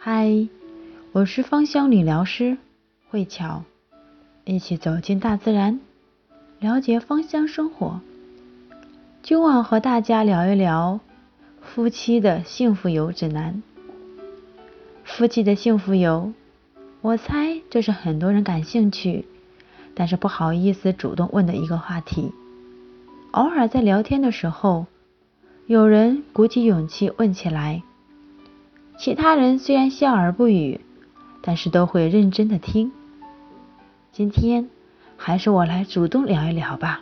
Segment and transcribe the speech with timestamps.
[0.00, 0.46] 嗨，
[1.10, 2.56] 我是芳香理疗师
[3.10, 3.64] 慧巧，
[4.44, 5.80] 一起走进大自然，
[6.60, 8.00] 了解芳香生活。
[9.24, 11.00] 今晚和大家聊一聊
[11.60, 13.60] 夫妻的幸福油指南。
[15.02, 16.32] 夫妻的幸福油，
[17.00, 19.24] 我猜这是很多人感兴趣，
[19.96, 22.32] 但是不好意思主动问的一个话题。
[23.32, 24.86] 偶尔在聊天的时候，
[25.66, 27.82] 有人鼓起勇气问起来。
[28.98, 30.80] 其他人虽然笑而不语，
[31.40, 32.90] 但是都会认真的听。
[34.10, 34.68] 今天
[35.16, 37.00] 还是我来主动聊一聊吧。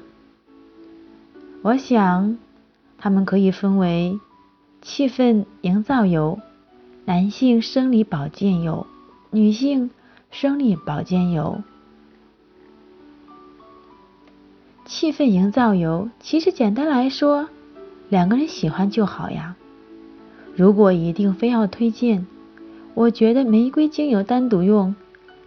[1.62, 2.37] 我想，
[2.98, 4.21] 它们可以分为
[4.83, 6.38] 气氛营造油、
[7.07, 8.87] 男性生理保健油、
[9.30, 9.91] 女性
[10.30, 11.63] 生理保健油。
[14.85, 17.49] 气氛营造油其实简单来说，
[18.10, 19.57] 两个人喜欢就好呀。
[20.56, 22.27] 如果一定非要推荐，
[22.95, 24.96] 我觉得玫瑰精油单独用，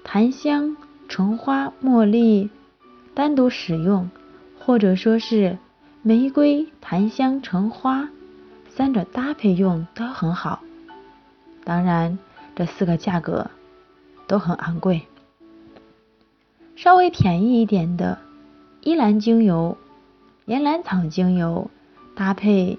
[0.04, 2.52] 檀香、橙花、茉莉
[3.16, 4.12] 单独使用，
[4.60, 5.58] 或者说是
[6.04, 8.08] 玫瑰、檀香、橙花
[8.70, 10.62] 三者搭配用都很好。
[11.64, 12.20] 当然，
[12.56, 13.50] 这四个价格
[14.28, 15.02] 都很昂贵。
[16.76, 18.20] 稍微便宜一点的
[18.82, 19.76] 依兰精油、
[20.46, 21.72] 岩兰草精油
[22.16, 22.78] 搭配。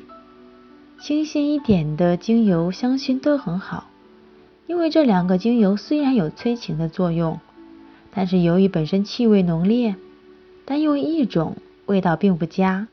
[1.00, 3.88] 清新一点的精油香薰都很好，
[4.66, 7.40] 因为这两个精油虽然有催情的作用，
[8.10, 9.96] 但是由于本身气味浓烈，
[10.66, 11.56] 单用一种
[11.86, 12.86] 味道并不佳。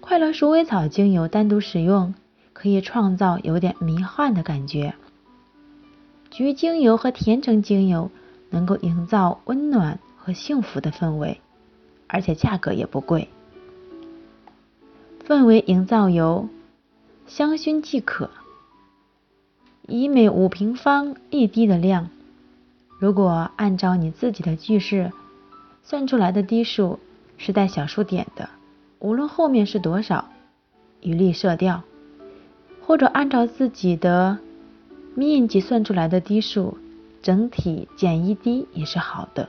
[0.00, 2.14] 快乐鼠尾草精油单独使用
[2.52, 4.92] 可以创造有点迷幻的感觉，
[6.30, 8.10] 橘精油和甜橙精油
[8.50, 11.40] 能够营造温暖和幸福的氛围，
[12.06, 13.30] 而且价格也不贵。
[15.26, 16.46] 氛围营造油。
[17.30, 18.28] 香薰即可，
[19.86, 22.10] 以每五平方一滴的量。
[22.98, 25.12] 如果按照你自己的句式
[25.84, 26.98] 算出来的滴数
[27.38, 28.50] 是带小数点的，
[28.98, 30.28] 无论后面是多少，
[31.00, 31.82] 一律设掉；
[32.84, 34.38] 或者按照自己的
[35.14, 36.78] 面积算出来的滴数，
[37.22, 39.48] 整体减一滴也是好的。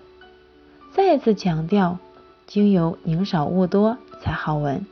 [0.94, 1.98] 再次强调，
[2.46, 4.86] 精油宁少勿多才好闻，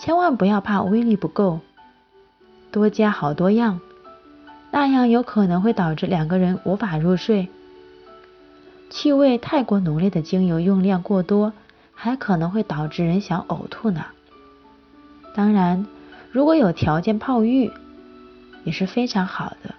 [0.00, 1.60] 千万不要怕威力不够。
[2.70, 3.80] 多加好多样，
[4.70, 7.48] 那样有可能会导致两个人无法入睡。
[8.90, 11.52] 气味太过浓烈的精油用量过多，
[11.94, 14.04] 还可能会导致人想呕吐呢。
[15.34, 15.86] 当然，
[16.30, 17.70] 如果有条件泡浴，
[18.64, 19.74] 也是非常好的。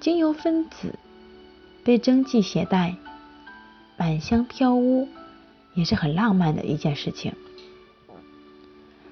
[0.00, 0.94] 精油分子
[1.84, 2.94] 被蒸汽携带，
[3.96, 5.08] 满香飘屋，
[5.74, 7.32] 也是很浪漫的一件事情。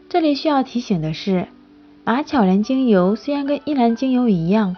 [0.09, 1.49] 这里需要提醒的是。
[2.13, 4.75] 马巧莲精油虽然跟依兰精油一样，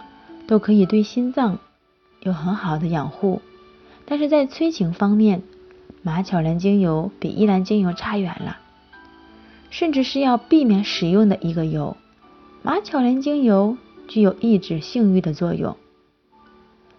[0.46, 1.60] 都可以对心脏
[2.20, 3.40] 有很好的养护，
[4.04, 5.42] 但是在催情方面，
[6.02, 8.58] 马巧莲精油比依兰精油差远了，
[9.70, 11.96] 甚至是要避免使用的一个油。
[12.60, 13.78] 马巧莲精油
[14.08, 15.78] 具有抑制性欲的作用。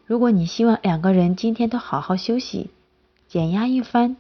[0.08, 2.72] 如果你希望两个人今天都好好休息，
[3.28, 4.18] 减压一番，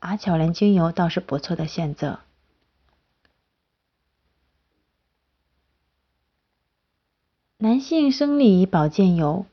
[0.00, 2.20] 马巧莲精油倒是不错的选择。
[7.62, 9.44] 男性生理保健油，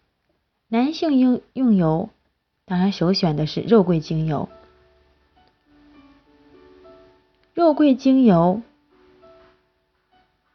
[0.70, 2.10] 男性用用油，
[2.64, 4.48] 当然首选的是肉桂精油。
[7.54, 8.62] 肉桂精油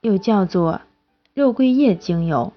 [0.00, 0.80] 又叫做
[1.34, 2.54] 肉桂叶精油，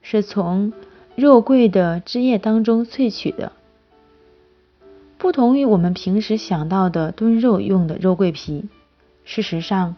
[0.00, 0.72] 是从
[1.14, 3.52] 肉桂的枝叶当中萃取的。
[5.18, 8.70] 不同于我们平时想到的炖肉用的肉桂皮，
[9.24, 9.96] 事实上，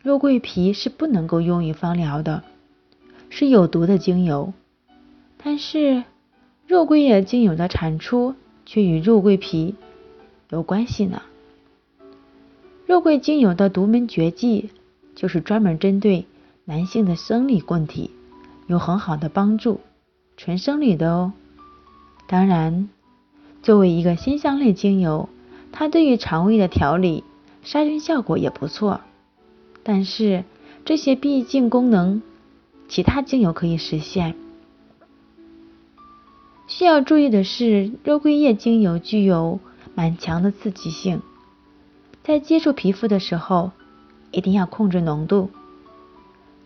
[0.00, 2.42] 肉桂皮是不能够用于芳疗的。
[3.34, 4.52] 是有毒的精油，
[5.42, 6.04] 但是
[6.66, 8.34] 肉桂叶精油的产出
[8.66, 9.74] 却与肉桂皮
[10.50, 11.22] 有关系呢。
[12.84, 14.68] 肉桂精油的独门绝技
[15.14, 16.26] 就是专门针对
[16.66, 18.10] 男性的生理问题
[18.66, 19.80] 有很好的帮助，
[20.36, 21.32] 纯生理的哦。
[22.26, 22.90] 当然，
[23.62, 25.30] 作为一个辛香类精油，
[25.72, 27.24] 它对于肠胃的调理、
[27.62, 29.00] 杀菌效果也不错。
[29.82, 30.44] 但是
[30.84, 32.20] 这些毕竟功能。
[32.92, 34.34] 其他精油可以实现。
[36.66, 39.60] 需要注意的是，肉桂叶精油具有
[39.94, 41.22] 蛮强的刺激性，
[42.22, 43.70] 在接触皮肤的时候
[44.30, 45.48] 一定要控制浓度。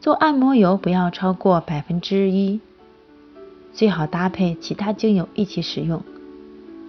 [0.00, 2.61] 做按摩油不要超过百分之一，
[3.72, 6.02] 最好搭配其他精油一起使用。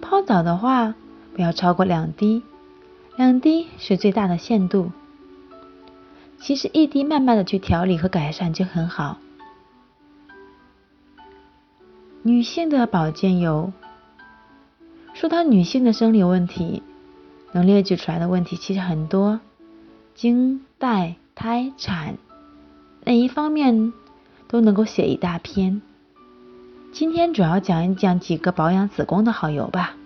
[0.02, 0.96] 泡澡的话
[1.36, 2.42] 不要超过两滴，
[3.16, 4.90] 两滴是最大的限度。
[6.40, 9.18] 其实一滴慢慢的去调理和改善就很好。
[12.28, 13.72] 女性的保健油。
[15.14, 16.82] 说到女性的生理问题，
[17.52, 19.40] 能列举出来的问题其实很多，
[20.14, 22.18] 经、带、胎、产，
[23.06, 23.94] 哪一方面
[24.46, 25.80] 都能够写一大篇。
[26.92, 29.96] 今天主要讲一讲几个保养子宫的好油吧。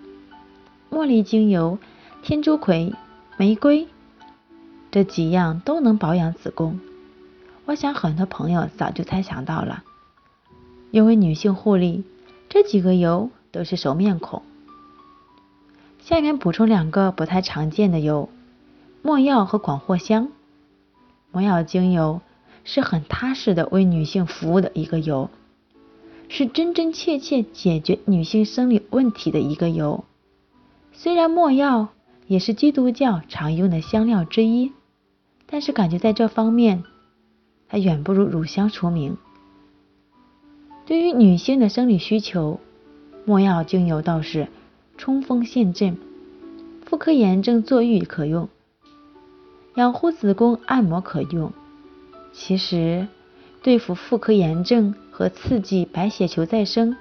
[0.89, 1.77] 茉莉精油、
[2.21, 2.93] 天竺葵、
[3.35, 3.89] 玫瑰
[4.91, 6.79] 这几样都能保养子宫。
[7.65, 9.83] 我想很多朋友早就猜想到了，
[10.91, 12.05] 因为女性护理
[12.53, 14.43] 这几个油都是熟面孔。
[15.97, 18.29] 下面补充两个不太常见的油：
[19.01, 20.27] 没药和广藿香。
[21.31, 22.21] 没药精油
[22.63, 25.31] 是很踏实的为女性服务的一个油，
[26.29, 30.03] 是真真切切解决女性生理问题的一个油。
[30.91, 31.87] 虽然没药
[32.27, 34.71] 也是基督教常用的香料之一，
[35.47, 36.83] 但是感觉在这方面
[37.65, 39.17] 还远不如乳香出名。
[40.85, 42.59] 对于女性的生理需求，
[43.25, 44.47] 没药精油倒是
[44.97, 45.97] 冲锋陷阵。
[46.85, 48.49] 妇科炎症坐浴可用，
[49.75, 51.51] 养护子宫按摩可用。
[52.33, 53.07] 其实
[53.61, 56.97] 对付妇科炎症和刺激白血球再生、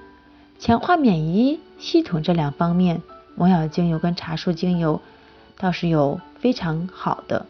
[0.58, 3.02] 强化免疫系统这两方面。
[3.34, 5.00] 魔药精油跟茶树精油
[5.56, 7.46] 倒是有非常好的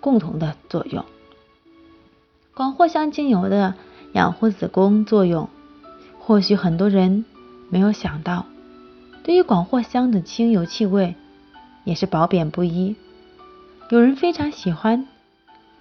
[0.00, 1.04] 共同的作用。
[2.54, 3.74] 广藿香精油的
[4.12, 5.48] 养护子宫作用，
[6.18, 7.24] 或许很多人
[7.70, 8.46] 没有想到。
[9.22, 11.14] 对于广藿香的清油气味，
[11.84, 12.96] 也是褒贬不一。
[13.90, 15.06] 有人非常喜欢，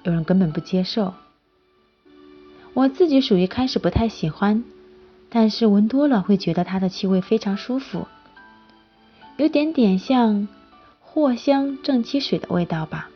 [0.04, 1.14] 有人根本不接受。
[2.74, 4.64] 我自己属于开始不太喜欢，
[5.30, 8.08] 但是闻多了会觉得它的气味非常舒服。
[9.38, 10.48] 有点点像
[11.14, 13.10] 藿香正气水的味道吧。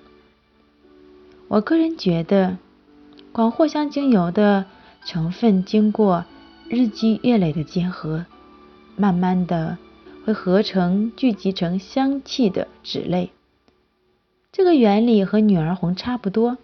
[1.48, 2.58] 我个人觉得，
[3.32, 4.66] 广藿香精油的
[5.04, 6.26] 成分经过
[6.70, 8.26] 日积月累的结合，
[8.96, 9.78] 慢慢的
[10.26, 13.32] 会合成聚集成香气的酯类。
[14.52, 16.58] 这个原理和女儿红差不多，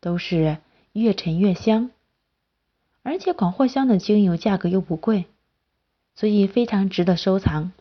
[0.00, 0.58] 都是
[0.92, 1.90] 越陈越香。
[3.02, 5.26] 而且广藿香的精油价格又不贵，
[6.14, 7.72] 所以非常值得收藏。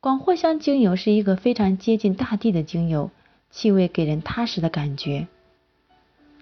[0.00, 3.10] 广藿香精油是一个非常接近大地的精油，
[3.50, 5.28] 气味给人踏实的感觉。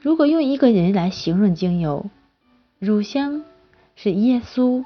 [0.01, 2.07] 如果用一个人来形容精油，
[2.79, 3.45] 乳香
[3.97, 4.85] 是耶稣，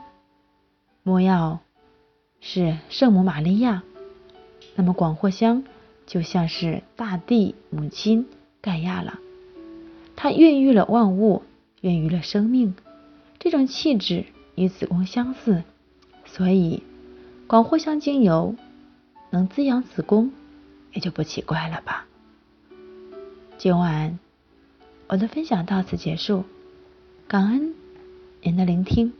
[1.02, 1.60] 没药
[2.40, 3.82] 是圣母玛利亚，
[4.74, 5.64] 那么广藿香
[6.06, 8.26] 就像是大地母亲
[8.60, 9.18] 盖亚了。
[10.16, 11.42] 它孕育了万物，
[11.80, 12.74] 孕育了生命，
[13.38, 14.24] 这种气质
[14.54, 15.62] 与子宫相似，
[16.24, 16.82] 所以。
[17.48, 18.54] 广藿香精油
[19.28, 20.32] 能滋养子宫，
[20.94, 22.06] 也就不奇怪了吧。
[23.58, 24.18] 今晚
[25.12, 26.44] 我的分享到此结束，
[27.28, 27.74] 感恩
[28.40, 29.12] 您的聆听。